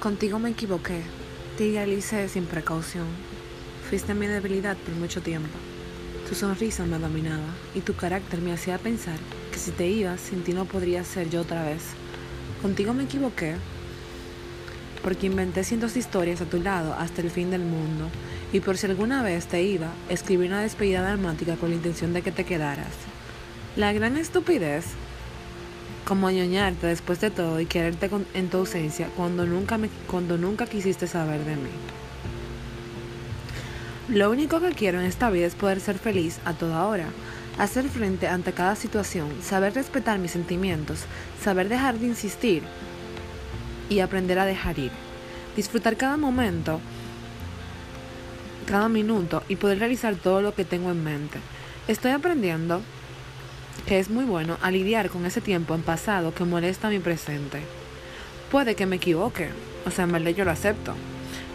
[0.00, 1.02] Contigo me equivoqué,
[1.58, 3.04] te idealicé sin precaución.
[3.86, 5.50] Fuiste mi debilidad por mucho tiempo.
[6.26, 9.18] Tu sonrisa me dominaba y tu carácter me hacía pensar
[9.52, 11.82] que si te ibas, sin ti no podría ser yo otra vez.
[12.62, 13.56] Contigo me equivoqué
[15.02, 18.08] porque inventé cientos de historias a tu lado hasta el fin del mundo
[18.54, 22.22] y por si alguna vez te iba, escribí una despedida dramática con la intención de
[22.22, 22.94] que te quedaras.
[23.76, 24.86] La gran estupidez
[26.04, 30.66] como añoñarte después de todo y quererte en tu ausencia cuando nunca, me, cuando nunca
[30.66, 31.70] quisiste saber de mí.
[34.08, 37.06] Lo único que quiero en esta vida es poder ser feliz a toda hora,
[37.58, 41.04] hacer frente ante cada situación, saber respetar mis sentimientos,
[41.40, 42.62] saber dejar de insistir
[43.88, 44.90] y aprender a dejar ir,
[45.54, 46.80] disfrutar cada momento,
[48.66, 51.38] cada minuto y poder realizar todo lo que tengo en mente.
[51.86, 52.80] Estoy aprendiendo
[53.80, 57.60] que es muy bueno a lidiar con ese tiempo en pasado que molesta mi presente.
[58.50, 59.48] Puede que me equivoque,
[59.86, 60.94] o sea, en verdad yo lo acepto,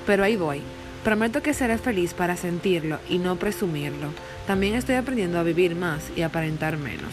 [0.05, 0.61] pero ahí voy.
[1.03, 4.09] Prometo que seré feliz para sentirlo y no presumirlo.
[4.47, 7.11] También estoy aprendiendo a vivir más y aparentar menos.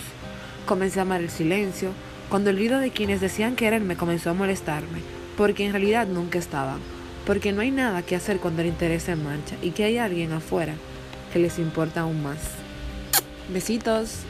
[0.67, 1.91] Comencé a amar el silencio,
[2.29, 5.01] cuando el ruido de quienes decían quererme comenzó a molestarme,
[5.37, 6.79] porque en realidad nunca estaban,
[7.27, 10.33] porque no hay nada que hacer cuando el interés se mancha y que hay alguien
[10.33, 10.75] afuera
[11.33, 12.39] que les importa aún más.
[13.53, 14.21] Besitos.